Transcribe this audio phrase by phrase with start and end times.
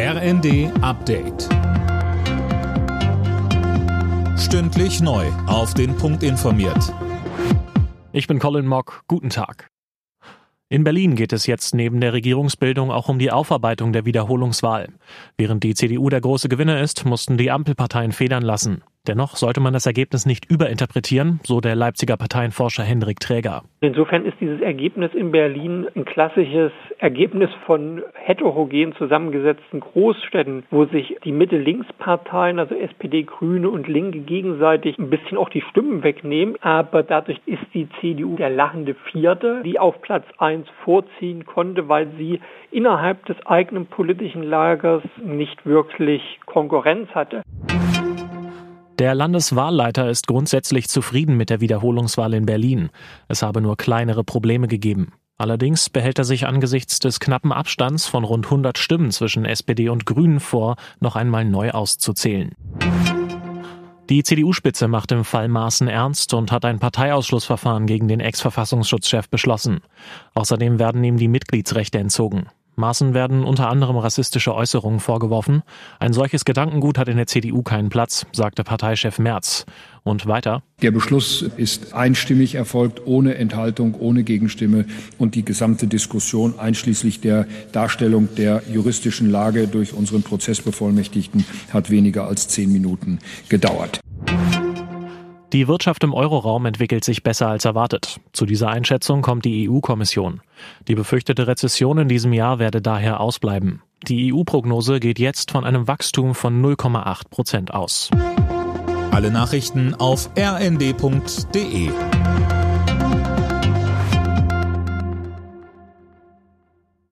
[0.00, 1.48] RND Update.
[4.38, 5.26] Stündlich neu.
[5.48, 6.94] Auf den Punkt informiert.
[8.12, 9.02] Ich bin Colin Mock.
[9.08, 9.70] Guten Tag.
[10.68, 14.90] In Berlin geht es jetzt neben der Regierungsbildung auch um die Aufarbeitung der Wiederholungswahl.
[15.36, 18.84] Während die CDU der große Gewinner ist, mussten die Ampelparteien federn lassen.
[19.08, 23.62] Dennoch sollte man das Ergebnis nicht überinterpretieren, so der Leipziger Parteienforscher Hendrik Träger.
[23.80, 31.16] Insofern ist dieses Ergebnis in Berlin ein klassisches Ergebnis von heterogen zusammengesetzten Großstädten, wo sich
[31.24, 36.56] die Mitte-Links-Parteien, also SPD, Grüne und Linke, gegenseitig ein bisschen auch die Stimmen wegnehmen.
[36.60, 42.08] Aber dadurch ist die CDU der lachende Vierte, die auf Platz 1 vorziehen konnte, weil
[42.18, 42.40] sie
[42.70, 47.42] innerhalb des eigenen politischen Lagers nicht wirklich Konkurrenz hatte.
[48.98, 52.90] Der Landeswahlleiter ist grundsätzlich zufrieden mit der Wiederholungswahl in Berlin.
[53.28, 55.12] Es habe nur kleinere Probleme gegeben.
[55.36, 60.04] Allerdings behält er sich angesichts des knappen Abstands von rund 100 Stimmen zwischen SPD und
[60.04, 62.56] Grünen vor, noch einmal neu auszuzählen.
[64.10, 69.80] Die CDU-Spitze macht im Fall Maaßen ernst und hat ein Parteiausschlussverfahren gegen den Ex-Verfassungsschutzchef beschlossen.
[70.34, 72.48] Außerdem werden ihm die Mitgliedsrechte entzogen.
[72.78, 75.62] Maaßen werden unter anderem rassistische Äußerungen vorgeworfen.
[75.98, 79.66] Ein solches Gedankengut hat in der CDU keinen Platz, sagte Parteichef Merz.
[80.04, 80.62] Und weiter.
[80.80, 84.86] Der Beschluss ist einstimmig erfolgt, ohne Enthaltung, ohne Gegenstimme
[85.18, 92.26] und die gesamte Diskussion einschließlich der Darstellung der juristischen Lage durch unseren Prozessbevollmächtigten hat weniger
[92.26, 93.18] als zehn Minuten
[93.50, 94.00] gedauert.
[95.52, 98.20] Die Wirtschaft im Euroraum entwickelt sich besser als erwartet.
[98.32, 100.42] Zu dieser Einschätzung kommt die EU-Kommission.
[100.88, 103.82] Die befürchtete Rezession in diesem Jahr werde daher ausbleiben.
[104.06, 108.10] Die EU-Prognose geht jetzt von einem Wachstum von 0,8 Prozent aus.
[109.10, 111.90] Alle Nachrichten auf rnd.de